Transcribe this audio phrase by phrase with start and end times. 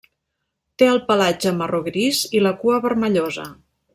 [0.81, 3.49] Té el pelatge marró gris i la cua vermellosa.